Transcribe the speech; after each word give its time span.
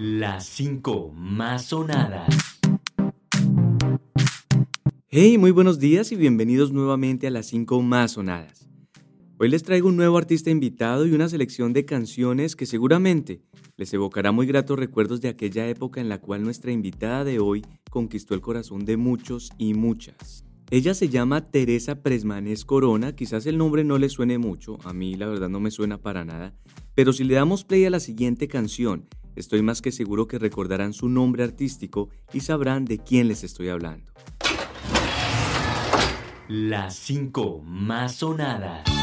Las 0.00 0.46
5 0.50 1.10
más 1.12 1.64
sonadas. 1.64 2.28
Hey, 5.08 5.38
muy 5.38 5.50
buenos 5.50 5.80
días 5.80 6.12
y 6.12 6.16
bienvenidos 6.16 6.70
nuevamente 6.70 7.26
a 7.26 7.32
las 7.32 7.46
5 7.46 7.82
más 7.82 8.12
sonadas. 8.12 8.68
Hoy 9.38 9.48
les 9.48 9.64
traigo 9.64 9.88
un 9.88 9.96
nuevo 9.96 10.16
artista 10.16 10.50
invitado 10.50 11.04
y 11.04 11.14
una 11.14 11.28
selección 11.28 11.72
de 11.72 11.84
canciones 11.84 12.54
que 12.54 12.64
seguramente 12.64 13.42
les 13.76 13.92
evocará 13.92 14.30
muy 14.30 14.46
gratos 14.46 14.78
recuerdos 14.78 15.20
de 15.20 15.30
aquella 15.30 15.66
época 15.66 16.00
en 16.00 16.08
la 16.08 16.20
cual 16.20 16.44
nuestra 16.44 16.70
invitada 16.70 17.24
de 17.24 17.40
hoy 17.40 17.66
conquistó 17.90 18.34
el 18.34 18.40
corazón 18.40 18.84
de 18.84 18.96
muchos 18.96 19.50
y 19.58 19.74
muchas. 19.74 20.44
Ella 20.70 20.94
se 20.94 21.08
llama 21.08 21.50
Teresa 21.50 22.04
Presmanes 22.04 22.64
Corona, 22.64 23.16
quizás 23.16 23.46
el 23.46 23.58
nombre 23.58 23.82
no 23.82 23.98
le 23.98 24.10
suene 24.10 24.38
mucho, 24.38 24.78
a 24.84 24.92
mí 24.92 25.16
la 25.16 25.26
verdad 25.26 25.48
no 25.48 25.58
me 25.58 25.72
suena 25.72 25.98
para 25.98 26.24
nada, 26.24 26.54
pero 26.94 27.12
si 27.12 27.24
le 27.24 27.34
damos 27.34 27.64
play 27.64 27.84
a 27.84 27.90
la 27.90 27.98
siguiente 27.98 28.46
canción 28.46 29.08
Estoy 29.38 29.62
más 29.62 29.80
que 29.80 29.92
seguro 29.92 30.26
que 30.26 30.36
recordarán 30.36 30.92
su 30.92 31.08
nombre 31.08 31.44
artístico 31.44 32.08
y 32.32 32.40
sabrán 32.40 32.84
de 32.84 32.98
quién 32.98 33.28
les 33.28 33.44
estoy 33.44 33.68
hablando. 33.68 34.10
Las 36.48 36.96
5 36.96 37.62
más 37.62 38.16
sonadas. 38.16 38.97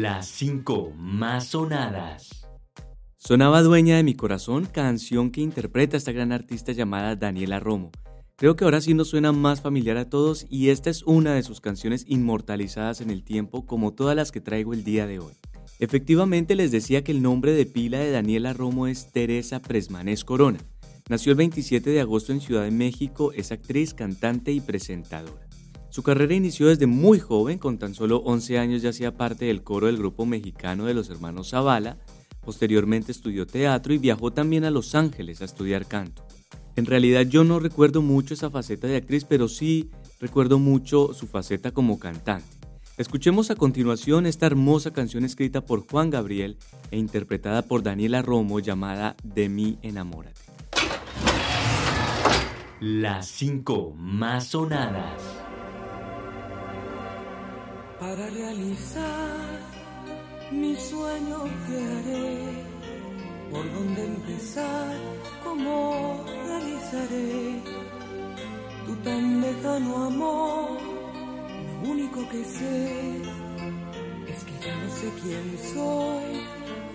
Las 0.00 0.28
5 0.28 0.94
más 0.96 1.48
sonadas. 1.48 2.48
Sonaba 3.18 3.60
Dueña 3.60 3.96
de 3.96 4.02
mi 4.02 4.14
corazón, 4.14 4.64
canción 4.64 5.30
que 5.30 5.42
interpreta 5.42 5.98
esta 5.98 6.10
gran 6.10 6.32
artista 6.32 6.72
llamada 6.72 7.16
Daniela 7.16 7.60
Romo. 7.60 7.90
Creo 8.36 8.56
que 8.56 8.64
ahora 8.64 8.80
sí 8.80 8.94
nos 8.94 9.08
suena 9.08 9.32
más 9.32 9.60
familiar 9.60 9.98
a 9.98 10.08
todos 10.08 10.46
y 10.48 10.70
esta 10.70 10.88
es 10.88 11.02
una 11.02 11.34
de 11.34 11.42
sus 11.42 11.60
canciones 11.60 12.06
inmortalizadas 12.08 13.02
en 13.02 13.10
el 13.10 13.22
tiempo 13.22 13.66
como 13.66 13.92
todas 13.92 14.16
las 14.16 14.32
que 14.32 14.40
traigo 14.40 14.72
el 14.72 14.84
día 14.84 15.06
de 15.06 15.18
hoy. 15.18 15.34
Efectivamente 15.80 16.54
les 16.54 16.70
decía 16.70 17.04
que 17.04 17.12
el 17.12 17.20
nombre 17.20 17.52
de 17.52 17.66
pila 17.66 17.98
de 17.98 18.10
Daniela 18.10 18.54
Romo 18.54 18.86
es 18.86 19.12
Teresa 19.12 19.60
Presmanes 19.60 20.24
Corona. 20.24 20.60
Nació 21.10 21.32
el 21.32 21.36
27 21.36 21.90
de 21.90 22.00
agosto 22.00 22.32
en 22.32 22.40
Ciudad 22.40 22.62
de 22.62 22.70
México, 22.70 23.32
es 23.32 23.52
actriz, 23.52 23.92
cantante 23.92 24.50
y 24.50 24.62
presentadora. 24.62 25.49
Su 25.90 26.04
carrera 26.04 26.34
inició 26.34 26.68
desde 26.68 26.86
muy 26.86 27.18
joven, 27.18 27.58
con 27.58 27.76
tan 27.76 27.94
solo 27.94 28.18
11 28.18 28.58
años 28.58 28.80
ya 28.80 28.90
hacía 28.90 29.16
parte 29.16 29.46
del 29.46 29.64
coro 29.64 29.88
del 29.88 29.98
grupo 29.98 30.24
mexicano 30.24 30.86
de 30.86 30.94
los 30.94 31.10
hermanos 31.10 31.50
Zavala, 31.50 31.98
posteriormente 32.44 33.10
estudió 33.10 33.44
teatro 33.44 33.92
y 33.92 33.98
viajó 33.98 34.30
también 34.32 34.64
a 34.64 34.70
Los 34.70 34.94
Ángeles 34.94 35.42
a 35.42 35.46
estudiar 35.46 35.86
canto. 35.86 36.24
En 36.76 36.86
realidad 36.86 37.22
yo 37.22 37.42
no 37.42 37.58
recuerdo 37.58 38.02
mucho 38.02 38.34
esa 38.34 38.50
faceta 38.50 38.86
de 38.86 38.96
actriz, 38.96 39.24
pero 39.24 39.48
sí 39.48 39.90
recuerdo 40.20 40.60
mucho 40.60 41.12
su 41.12 41.26
faceta 41.26 41.72
como 41.72 41.98
cantante. 41.98 42.46
Escuchemos 42.96 43.50
a 43.50 43.56
continuación 43.56 44.26
esta 44.26 44.46
hermosa 44.46 44.92
canción 44.92 45.24
escrita 45.24 45.64
por 45.64 45.84
Juan 45.88 46.10
Gabriel 46.10 46.56
e 46.92 46.98
interpretada 46.98 47.62
por 47.62 47.82
Daniela 47.82 48.22
Romo 48.22 48.60
llamada 48.60 49.16
De 49.24 49.48
mí 49.48 49.78
enamórate. 49.82 50.40
Las 52.80 53.26
5 53.26 53.94
más 53.96 54.48
sonadas 54.48 55.39
para 58.00 58.26
realizar 58.30 59.60
mi 60.50 60.74
sueño 60.74 61.38
que 61.66 61.76
haré. 61.76 62.80
Por 63.50 63.64
dónde 63.74 64.04
empezar, 64.06 64.96
cómo 65.44 66.24
realizaré 66.46 67.60
tu 68.86 68.94
tan 69.04 69.40
lejano 69.42 70.04
amor. 70.04 70.78
Lo 71.82 71.90
único 71.90 72.26
que 72.30 72.42
sé 72.44 73.22
es 74.32 74.44
que 74.44 74.66
ya 74.66 74.74
no 74.82 74.88
sé 74.98 75.06
quién 75.20 75.46
soy, 75.74 76.30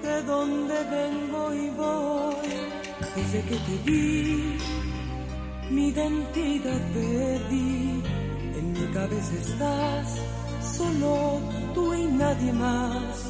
de 0.02 0.24
dónde 0.24 0.76
vengo 0.98 1.54
y 1.54 1.70
voy. 1.82 2.52
Desde 3.16 3.42
que 3.50 3.58
te 3.68 3.76
vi, 3.86 4.58
mi 5.70 5.90
identidad 5.90 6.82
perdí. 6.94 8.02
En 8.58 8.72
mi 8.72 8.88
cabeza 8.94 9.34
estás, 9.34 10.22
solo 10.66 11.40
tú 11.74 11.94
y 11.94 12.06
nadie 12.06 12.52
más. 12.54 13.28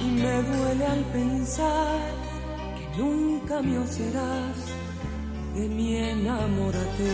Y 0.00 0.10
me 0.22 0.42
duele 0.42 0.86
al 0.86 1.04
pensar 1.12 2.00
que 2.76 3.02
nunca 3.02 3.62
mío 3.62 3.84
serás. 3.86 4.56
De 5.54 5.68
mí 5.68 5.96
enamórate. 5.96 7.12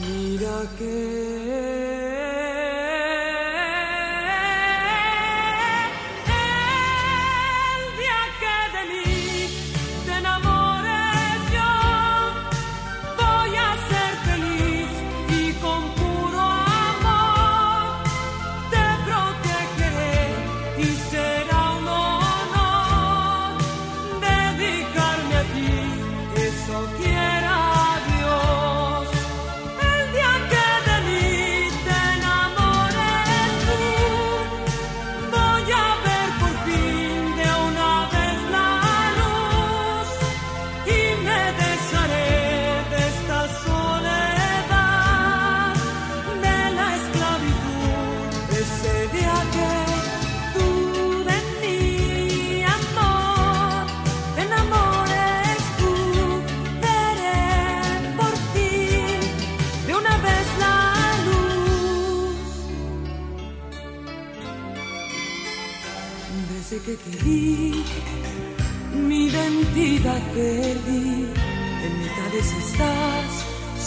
Mira 0.00 0.62
que 0.78 1.79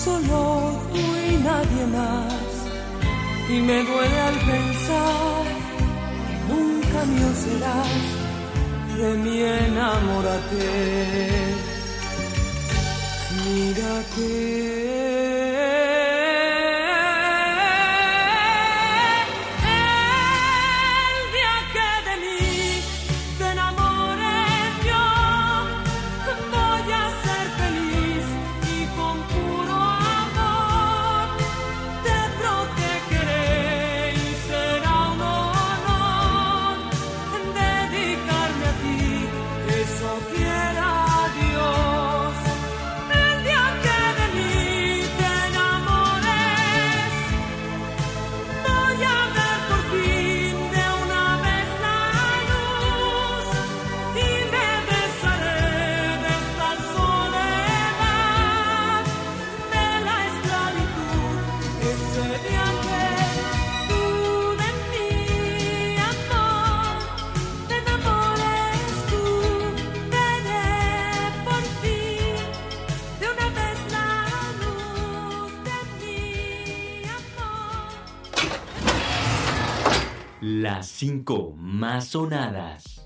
solo 0.04 0.40
tú 0.92 1.00
y 1.00 1.38
nadie 1.38 1.86
más. 1.98 2.34
Y 3.50 3.60
me 3.60 3.84
duele 3.84 4.20
al 4.30 4.38
pensar 4.52 5.44
que 6.28 6.36
nunca 6.54 7.06
mío 7.06 7.30
serás. 7.46 8.06
De 8.98 9.10
mí 9.18 9.36
enamórate. 9.42 10.70
Mira 13.46 13.94
5 81.04 81.56
más 81.58 82.08
sonadas. 82.08 83.06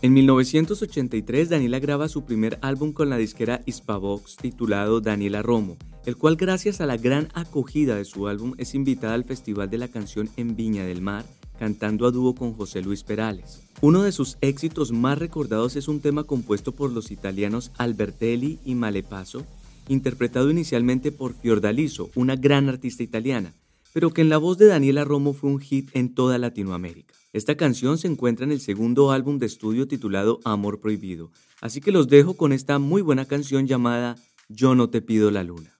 En 0.00 0.14
1983, 0.14 1.50
Daniela 1.50 1.78
graba 1.78 2.08
su 2.08 2.24
primer 2.24 2.58
álbum 2.62 2.94
con 2.94 3.10
la 3.10 3.18
disquera 3.18 3.60
Hispavox 3.66 4.38
titulado 4.38 5.02
Daniela 5.02 5.42
Romo, 5.42 5.76
el 6.06 6.16
cual 6.16 6.36
gracias 6.36 6.80
a 6.80 6.86
la 6.86 6.96
gran 6.96 7.28
acogida 7.34 7.96
de 7.96 8.06
su 8.06 8.28
álbum 8.28 8.54
es 8.56 8.74
invitada 8.74 9.12
al 9.12 9.24
Festival 9.24 9.68
de 9.68 9.76
la 9.76 9.88
Canción 9.88 10.30
en 10.38 10.56
Viña 10.56 10.86
del 10.86 11.02
Mar, 11.02 11.26
cantando 11.58 12.06
a 12.06 12.12
dúo 12.12 12.34
con 12.34 12.54
José 12.54 12.80
Luis 12.80 13.02
Perales. 13.02 13.60
Uno 13.82 14.02
de 14.02 14.12
sus 14.12 14.38
éxitos 14.40 14.90
más 14.90 15.18
recordados 15.18 15.76
es 15.76 15.86
un 15.86 16.00
tema 16.00 16.24
compuesto 16.24 16.72
por 16.72 16.90
los 16.90 17.10
italianos 17.10 17.72
Albertelli 17.76 18.58
y 18.64 18.74
Malepaso, 18.74 19.44
interpretado 19.86 20.50
inicialmente 20.50 21.12
por 21.12 21.34
Fiordaliso, 21.34 22.08
una 22.14 22.36
gran 22.36 22.70
artista 22.70 23.02
italiana, 23.02 23.52
pero 23.98 24.12
que 24.12 24.20
en 24.20 24.28
la 24.28 24.38
voz 24.38 24.58
de 24.58 24.66
Daniela 24.66 25.02
Romo 25.02 25.32
fue 25.32 25.50
un 25.50 25.58
hit 25.58 25.90
en 25.92 26.14
toda 26.14 26.38
Latinoamérica. 26.38 27.12
Esta 27.32 27.56
canción 27.56 27.98
se 27.98 28.06
encuentra 28.06 28.46
en 28.46 28.52
el 28.52 28.60
segundo 28.60 29.10
álbum 29.10 29.40
de 29.40 29.46
estudio 29.46 29.88
titulado 29.88 30.38
Amor 30.44 30.78
Prohibido, 30.78 31.32
así 31.60 31.80
que 31.80 31.90
los 31.90 32.06
dejo 32.06 32.36
con 32.36 32.52
esta 32.52 32.78
muy 32.78 33.02
buena 33.02 33.24
canción 33.24 33.66
llamada 33.66 34.14
Yo 34.48 34.76
no 34.76 34.88
te 34.88 35.02
pido 35.02 35.32
la 35.32 35.42
luna. 35.42 35.76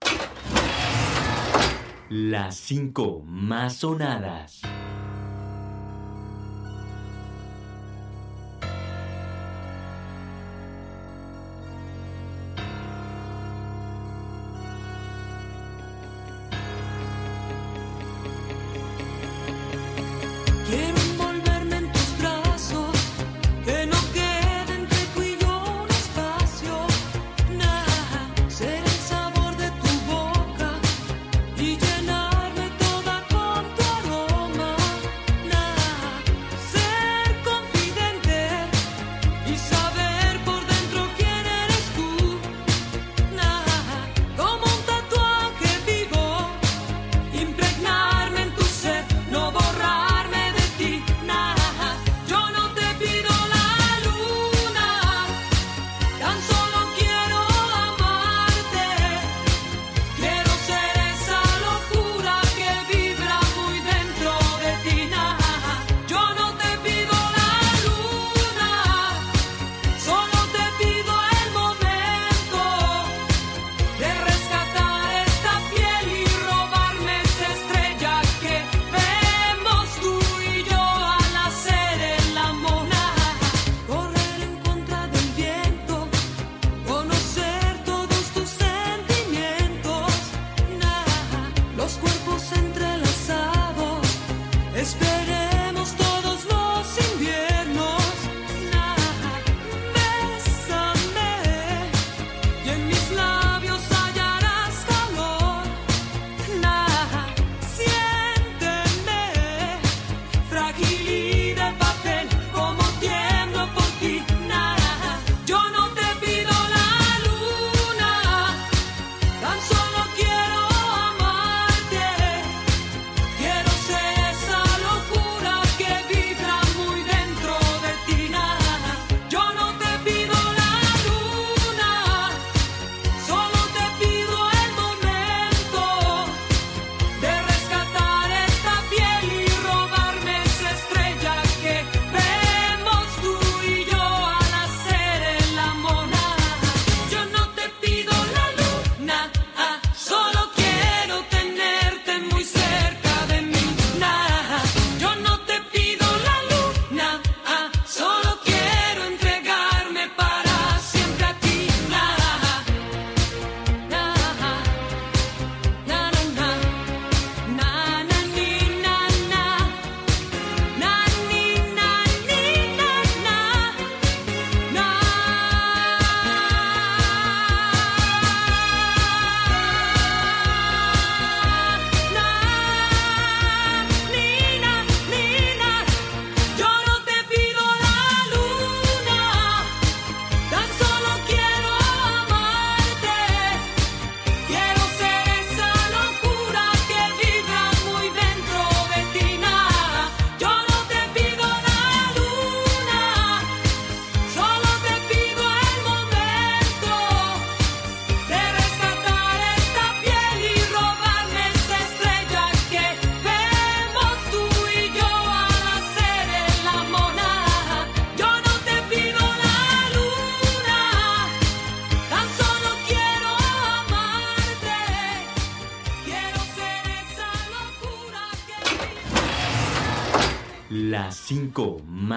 Las 2.09 2.57
cinco 2.57 3.23
más 3.25 3.77
sonadas. 3.77 4.63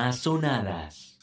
Más 0.02 0.18
sonadas. 0.18 1.16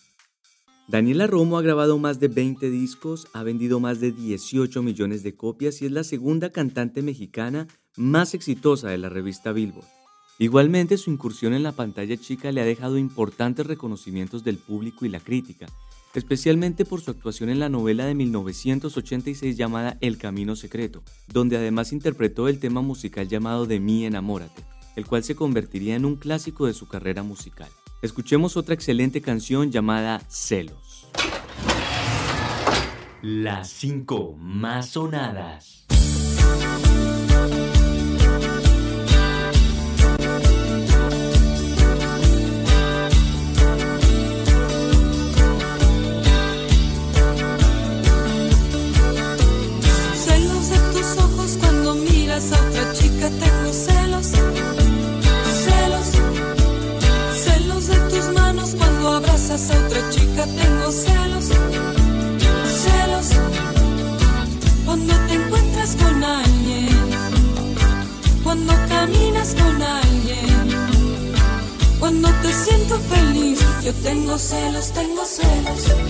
Daniela 0.87 1.27
Romo 1.27 1.57
ha 1.57 1.61
grabado 1.61 1.97
más 1.97 2.21
de 2.21 2.29
20 2.29 2.69
discos, 2.69 3.27
ha 3.33 3.43
vendido 3.43 3.81
más 3.81 3.99
de 3.99 4.13
18 4.13 4.81
millones 4.81 5.21
de 5.21 5.35
copias 5.35 5.81
y 5.81 5.85
es 5.85 5.91
la 5.91 6.05
segunda 6.05 6.51
cantante 6.51 7.01
mexicana 7.01 7.67
más 7.97 8.33
exitosa 8.33 8.87
de 8.87 8.97
la 8.97 9.09
revista 9.09 9.51
Billboard. 9.51 9.85
Igualmente, 10.37 10.95
su 10.95 11.11
incursión 11.11 11.53
en 11.53 11.63
la 11.63 11.73
pantalla 11.73 12.15
chica 12.15 12.53
le 12.53 12.61
ha 12.61 12.63
dejado 12.63 12.97
importantes 12.97 13.67
reconocimientos 13.67 14.45
del 14.45 14.55
público 14.57 15.05
y 15.05 15.09
la 15.09 15.19
crítica, 15.19 15.67
especialmente 16.15 16.85
por 16.85 17.01
su 17.01 17.11
actuación 17.11 17.49
en 17.49 17.59
la 17.59 17.67
novela 17.67 18.05
de 18.05 18.15
1986 18.15 19.57
llamada 19.57 19.97
El 19.99 20.17
Camino 20.17 20.55
Secreto, 20.55 21.03
donde 21.27 21.57
además 21.57 21.91
interpretó 21.91 22.47
el 22.47 22.59
tema 22.59 22.81
musical 22.81 23.27
llamado 23.27 23.65
De 23.65 23.81
mí 23.81 24.05
enamórate, 24.05 24.63
el 24.95 25.05
cual 25.05 25.25
se 25.25 25.35
convertiría 25.35 25.97
en 25.97 26.05
un 26.05 26.15
clásico 26.15 26.65
de 26.65 26.73
su 26.73 26.87
carrera 26.87 27.23
musical. 27.23 27.69
Escuchemos 28.01 28.55
otra 28.55 28.75
excelente 28.75 29.21
canción 29.21 29.71
llamada 29.71 30.21
Celos. 30.29 31.09
Las 33.21 33.69
5 33.71 34.35
más 34.37 34.91
sonadas. 34.91 35.85
Yo 73.89 73.95
tengo 74.03 74.37
celos, 74.37 74.91
tengo 74.91 75.25
celos. 75.25 76.08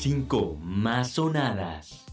5 0.00 0.56
más 0.62 1.10
sonadas. 1.10 2.06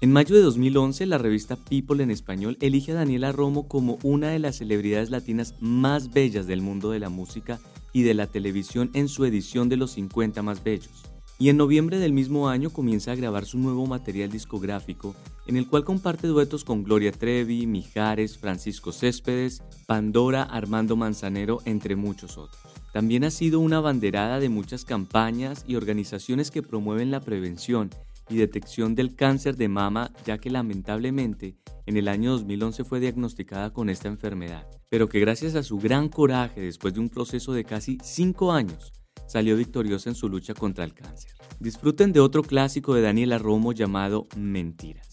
En 0.00 0.12
mayo 0.12 0.36
de 0.36 0.42
2011, 0.42 1.06
la 1.06 1.18
revista 1.18 1.56
People 1.56 2.04
en 2.04 2.12
español 2.12 2.56
elige 2.60 2.92
a 2.92 2.94
Daniela 2.94 3.32
Romo 3.32 3.66
como 3.66 3.98
una 4.04 4.28
de 4.28 4.38
las 4.38 4.58
celebridades 4.58 5.10
latinas 5.10 5.56
más 5.58 6.12
bellas 6.12 6.46
del 6.46 6.62
mundo 6.62 6.92
de 6.92 7.00
la 7.00 7.08
música 7.08 7.58
y 7.92 8.04
de 8.04 8.14
la 8.14 8.28
televisión 8.28 8.90
en 8.94 9.08
su 9.08 9.24
edición 9.24 9.68
de 9.68 9.76
los 9.76 9.90
50 9.90 10.40
más 10.42 10.62
bellos. 10.62 11.02
Y 11.36 11.48
en 11.48 11.56
noviembre 11.56 11.98
del 11.98 12.12
mismo 12.12 12.48
año 12.48 12.70
comienza 12.70 13.10
a 13.10 13.16
grabar 13.16 13.44
su 13.44 13.58
nuevo 13.58 13.84
material 13.86 14.30
discográfico, 14.30 15.16
en 15.48 15.56
el 15.56 15.66
cual 15.66 15.84
comparte 15.84 16.28
duetos 16.28 16.62
con 16.62 16.84
Gloria 16.84 17.10
Trevi, 17.10 17.66
Mijares, 17.66 18.38
Francisco 18.38 18.92
Céspedes, 18.92 19.64
Pandora, 19.86 20.44
Armando 20.44 20.94
Manzanero, 20.94 21.58
entre 21.64 21.96
muchos 21.96 22.38
otros. 22.38 22.67
También 22.92 23.24
ha 23.24 23.30
sido 23.30 23.60
una 23.60 23.80
banderada 23.80 24.40
de 24.40 24.48
muchas 24.48 24.84
campañas 24.84 25.64
y 25.66 25.76
organizaciones 25.76 26.50
que 26.50 26.62
promueven 26.62 27.10
la 27.10 27.20
prevención 27.20 27.90
y 28.30 28.36
detección 28.36 28.94
del 28.94 29.14
cáncer 29.14 29.56
de 29.56 29.68
mama, 29.68 30.10
ya 30.24 30.38
que 30.38 30.50
lamentablemente 30.50 31.56
en 31.86 31.96
el 31.96 32.08
año 32.08 32.32
2011 32.32 32.84
fue 32.84 33.00
diagnosticada 33.00 33.72
con 33.72 33.88
esta 33.88 34.08
enfermedad, 34.08 34.66
pero 34.90 35.08
que 35.08 35.20
gracias 35.20 35.54
a 35.54 35.62
su 35.62 35.78
gran 35.78 36.08
coraje 36.08 36.60
después 36.60 36.94
de 36.94 37.00
un 37.00 37.08
proceso 37.08 37.52
de 37.52 37.64
casi 37.64 37.98
5 38.02 38.52
años, 38.52 38.92
salió 39.26 39.56
victoriosa 39.56 40.10
en 40.10 40.14
su 40.14 40.28
lucha 40.28 40.54
contra 40.54 40.84
el 40.84 40.94
cáncer. 40.94 41.32
Disfruten 41.60 42.12
de 42.12 42.20
otro 42.20 42.42
clásico 42.42 42.94
de 42.94 43.02
Daniela 43.02 43.38
Romo 43.38 43.72
llamado 43.72 44.26
Mentiras. 44.36 45.08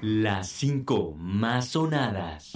Las 0.00 0.48
5 0.48 1.14
más 1.16 1.68
sonadas. 1.68 2.52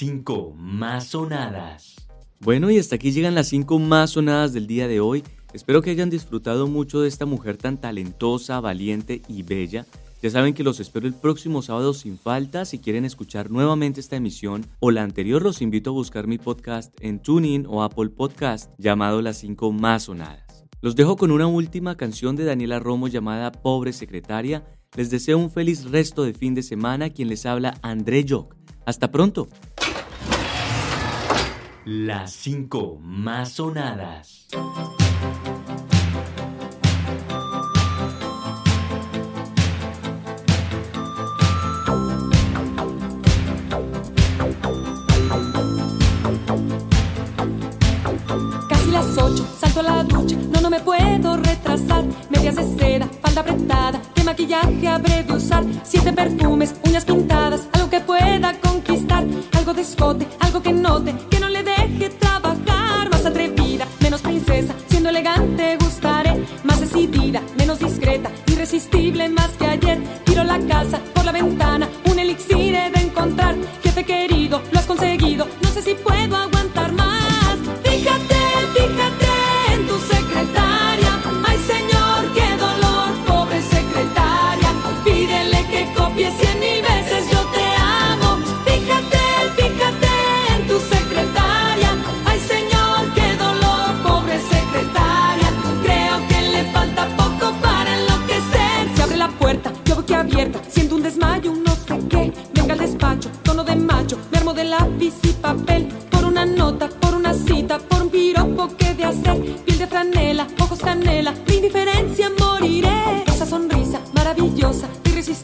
5 0.00 0.54
más 0.56 1.08
sonadas. 1.08 2.08
Bueno, 2.40 2.70
y 2.70 2.78
hasta 2.78 2.94
aquí 2.94 3.12
llegan 3.12 3.34
las 3.34 3.48
5 3.48 3.78
más 3.78 4.12
sonadas 4.12 4.54
del 4.54 4.66
día 4.66 4.88
de 4.88 4.98
hoy. 4.98 5.22
Espero 5.52 5.82
que 5.82 5.90
hayan 5.90 6.08
disfrutado 6.08 6.68
mucho 6.68 7.02
de 7.02 7.08
esta 7.08 7.26
mujer 7.26 7.58
tan 7.58 7.78
talentosa, 7.78 8.60
valiente 8.60 9.20
y 9.28 9.42
bella. 9.42 9.84
Ya 10.22 10.30
saben 10.30 10.54
que 10.54 10.64
los 10.64 10.80
espero 10.80 11.06
el 11.06 11.12
próximo 11.12 11.60
sábado 11.60 11.92
sin 11.92 12.16
falta. 12.16 12.64
Si 12.64 12.78
quieren 12.78 13.04
escuchar 13.04 13.50
nuevamente 13.50 14.00
esta 14.00 14.16
emisión 14.16 14.64
o 14.78 14.90
la 14.90 15.02
anterior, 15.02 15.42
los 15.42 15.60
invito 15.60 15.90
a 15.90 15.92
buscar 15.92 16.26
mi 16.26 16.38
podcast 16.38 16.94
en 17.02 17.20
TuneIn 17.20 17.66
o 17.68 17.82
Apple 17.82 18.08
Podcast 18.08 18.72
llamado 18.78 19.20
Las 19.20 19.36
5 19.36 19.70
más 19.70 20.04
sonadas. 20.04 20.64
Los 20.80 20.96
dejo 20.96 21.18
con 21.18 21.30
una 21.30 21.46
última 21.46 21.98
canción 21.98 22.36
de 22.36 22.44
Daniela 22.44 22.78
Romo 22.78 23.08
llamada 23.08 23.52
Pobre 23.52 23.92
Secretaria. 23.92 24.64
Les 24.96 25.10
deseo 25.10 25.36
un 25.36 25.50
feliz 25.50 25.84
resto 25.90 26.24
de 26.24 26.32
fin 26.32 26.54
de 26.54 26.62
semana. 26.62 27.10
Quien 27.10 27.28
les 27.28 27.44
habla, 27.44 27.76
André 27.82 28.24
Jock. 28.26 28.56
Hasta 28.86 29.12
pronto. 29.12 29.46
Las 31.86 32.32
5 32.32 32.98
más 33.02 33.52
sonadas. 33.52 34.46
Casi 48.68 48.90
las 48.90 49.16
8, 49.16 49.48
salto 49.58 49.80
a 49.80 49.82
la 49.82 50.04
ducha, 50.04 50.36
no, 50.52 50.60
no 50.60 50.68
me 50.68 50.80
puedo 50.80 51.38
retrasar. 51.38 52.04
Medias 52.28 52.56
de 52.56 52.78
seda, 52.78 53.08
falda 53.22 53.40
apretada, 53.40 54.02
qué 54.14 54.22
maquillaje 54.22 54.86
habré 54.86 55.22
de 55.24 55.32
usar. 55.32 55.64
Siete 55.82 56.12
perfumes, 56.12 56.74
uñas 56.84 57.06
pintadas, 57.06 57.39
por 70.88 71.24
la 71.24 71.32
ventana, 71.32 71.49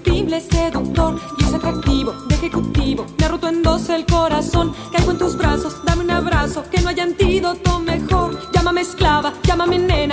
irresistible, 0.05 0.41
seductor. 0.41 1.21
Y 1.39 1.45
ese 1.45 1.57
atractivo 1.57 2.13
de 2.29 2.35
ejecutivo. 2.35 3.07
Me 3.19 3.25
ha 3.25 3.29
roto 3.29 3.49
en 3.49 3.63
dos 3.63 3.89
el 3.89 4.05
corazón. 4.07 4.75
Caigo 4.93 5.13
en 5.13 5.19
tus 5.19 5.37
brazos, 5.37 5.77
dame 5.85 6.05
un 6.05 6.11
abrazo. 6.11 6.65
Que 6.71 6.81
no 6.81 6.89
haya 6.89 7.05
antídoto 7.05 7.81
mejor. 7.81 8.39
Llámame 8.53 8.83
esclava, 8.83 9.33
llámame 9.45 9.79
nena. 9.79 10.06